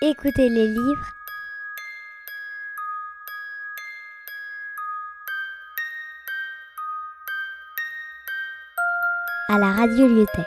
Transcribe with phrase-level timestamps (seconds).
[0.00, 1.12] Écoutez les livres.
[9.48, 10.46] à la radio Lyotet.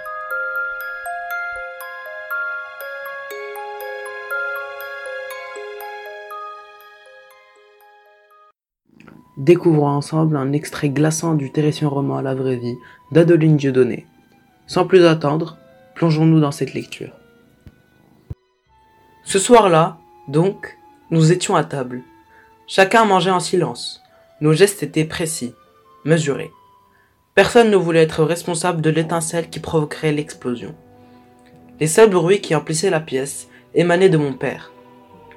[9.38, 12.78] Découvrons ensemble un extrait glaçant du terrifiant roman la vraie vie
[13.12, 14.06] d'Adeline Dieudonné.
[14.65, 15.58] Sans plus attendre,
[15.96, 17.20] plongeons-nous dans cette lecture.
[19.23, 20.77] Ce soir-là, donc,
[21.11, 22.02] nous étions à table.
[22.67, 24.02] Chacun mangeait en silence.
[24.41, 25.53] Nos gestes étaient précis,
[26.05, 26.52] mesurés.
[27.35, 30.75] Personne ne voulait être responsable de l'étincelle qui provoquerait l'explosion.
[31.80, 34.71] Les seuls bruits qui emplissaient la pièce émanaient de mon père,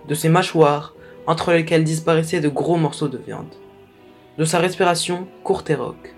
[0.09, 0.95] de ses mâchoires
[1.27, 3.55] entre lesquelles disparaissaient de gros morceaux de viande,
[4.38, 6.15] de sa respiration courte et rauque.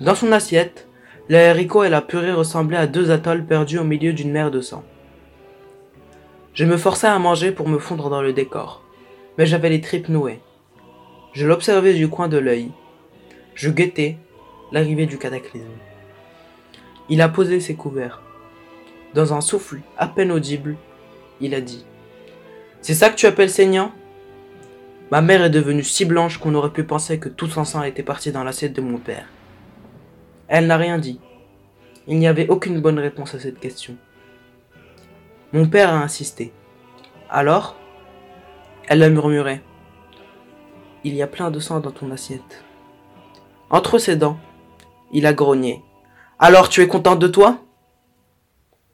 [0.00, 0.88] Dans son assiette,
[1.28, 4.60] les haricots et la purée ressemblaient à deux atolls perdus au milieu d'une mer de
[4.60, 4.84] sang.
[6.54, 8.82] Je me forçais à manger pour me fondre dans le décor,
[9.38, 10.40] mais j'avais les tripes nouées.
[11.32, 12.70] Je l'observais du coin de l'œil.
[13.54, 14.18] Je guettais
[14.70, 15.64] l'arrivée du cataclysme.
[17.08, 18.20] Il a posé ses couverts.
[19.14, 20.76] Dans un souffle à peine audible,
[21.40, 21.86] il a dit
[22.82, 23.92] C'est ça que tu appelles saignant?
[25.10, 28.02] Ma mère est devenue si blanche qu'on aurait pu penser que tout son sang était
[28.02, 29.26] parti dans l'assiette de mon père.
[30.48, 31.18] Elle n'a rien dit.
[32.06, 33.96] Il n'y avait aucune bonne réponse à cette question.
[35.52, 36.52] Mon père a insisté.
[37.28, 37.76] Alors
[38.88, 39.60] Elle a murmuré.
[41.04, 42.64] Il y a plein de sang dans ton assiette.
[43.68, 44.38] Entre ses dents,
[45.12, 45.82] il a grogné.
[46.38, 47.58] Alors tu es contente de toi?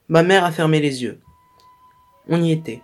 [0.08, 1.20] Ma mère a fermé les yeux.
[2.28, 2.82] On y était.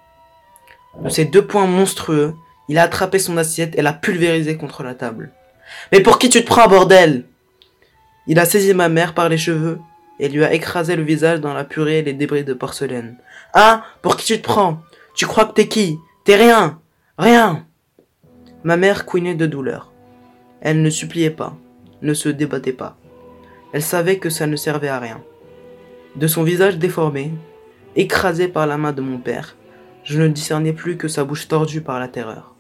[1.01, 2.35] De ses deux poings monstrueux,
[2.69, 5.33] il a attrapé son assiette et l'a pulvérisée contre la table.
[5.91, 7.25] Mais pour qui tu te prends, bordel?
[8.27, 9.81] Il a saisi ma mère par les cheveux
[10.19, 13.17] et lui a écrasé le visage dans la purée et les débris de porcelaine.
[13.55, 14.81] Hein Pour qui tu te prends?
[15.15, 15.99] Tu crois que t'es qui?
[16.25, 16.81] T'es rien
[17.19, 17.67] Rien
[18.63, 19.93] Ma mère couinait de douleur.
[20.61, 21.57] Elle ne suppliait pas,
[22.03, 22.97] ne se débattait pas.
[23.73, 25.23] Elle savait que ça ne servait à rien.
[26.17, 27.33] De son visage déformé,
[27.97, 29.57] écrasé par la main de mon père,
[30.05, 32.55] je ne discernais plus que sa bouche tordue par la terreur.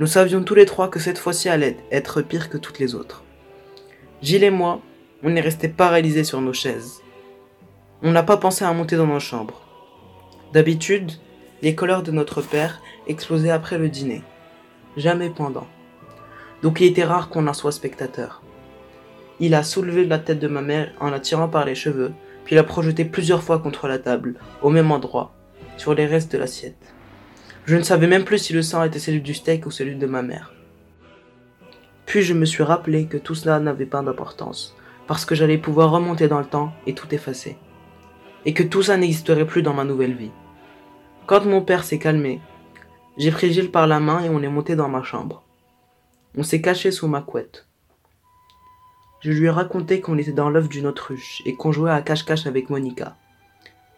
[0.00, 3.22] Nous savions tous les trois que cette fois-ci allait être pire que toutes les autres.
[4.22, 4.80] Gilles et moi,
[5.22, 7.00] on est restés paralysés sur nos chaises.
[8.02, 9.62] On n'a pas pensé à monter dans nos chambres.
[10.52, 11.12] D'habitude,
[11.62, 14.22] les colères de notre père explosaient après le dîner,
[14.96, 15.66] jamais pendant.
[16.62, 18.42] Donc il était rare qu'on en soit spectateur.
[19.38, 22.12] Il a soulevé la tête de ma mère en la tirant par les cheveux,
[22.44, 25.34] puis l'a projeté plusieurs fois contre la table, au même endroit,
[25.76, 26.94] sur les restes de l'assiette.
[27.64, 30.06] Je ne savais même plus si le sang était celui du steak ou celui de
[30.06, 30.52] ma mère.
[32.06, 34.76] Puis je me suis rappelé que tout cela n'avait pas d'importance,
[35.06, 37.56] parce que j'allais pouvoir remonter dans le temps et tout effacer.
[38.44, 40.32] Et que tout ça n'existerait plus dans ma nouvelle vie.
[41.26, 42.40] Quand mon père s'est calmé,
[43.16, 45.44] j'ai pris Gilles par la main et on est monté dans ma chambre.
[46.36, 47.66] On s'est caché sous ma couette.
[49.20, 52.46] Je lui ai raconté qu'on était dans l'œuf d'une autruche et qu'on jouait à cache-cache
[52.46, 53.16] avec Monica.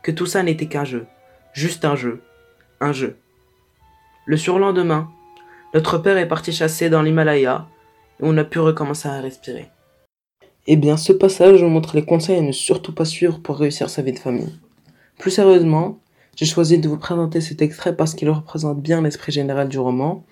[0.03, 1.07] Que tout ça n'était qu'un jeu.
[1.55, 2.23] Juste un jeu.
[2.81, 3.17] Un jeu.
[4.27, 5.11] Le surlendemain,
[5.73, 7.67] notre père est parti chasser dans l'Himalaya
[8.21, 9.71] et on a pu recommencer à respirer.
[10.67, 14.01] Eh bien, ce passage montre les conseils à ne surtout pas suivre pour réussir sa
[14.01, 14.55] vie de famille.
[15.19, 16.01] Plus sérieusement,
[16.37, 20.25] j'ai choisi de vous présenter cet extrait parce qu'il représente bien l'esprit général du roman,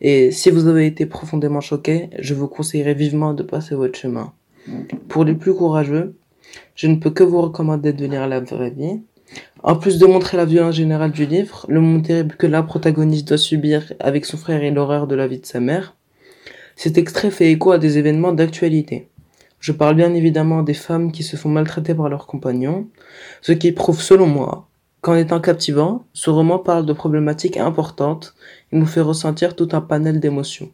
[0.00, 4.32] et si vous avez été profondément choqué, je vous conseillerais vivement de passer votre chemin.
[5.08, 6.16] Pour les plus courageux,
[6.74, 9.00] je ne peux que vous recommander de à la vraie vie.
[9.62, 13.28] En plus de montrer la violence générale du livre, le moment terrible que la protagoniste
[13.28, 15.96] doit subir avec son frère et l'horreur de la vie de sa mère,
[16.76, 19.08] cet extrait fait écho à des événements d'actualité.
[19.66, 22.86] Je parle bien évidemment des femmes qui se font maltraiter par leurs compagnons,
[23.42, 24.68] ce qui prouve selon moi
[25.00, 28.36] qu'en étant captivant, ce roman parle de problématiques importantes
[28.70, 30.70] et nous fait ressentir tout un panel d'émotions.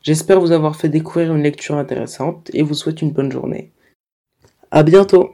[0.00, 3.70] J'espère vous avoir fait découvrir une lecture intéressante et vous souhaite une bonne journée.
[4.70, 5.32] À bientôt!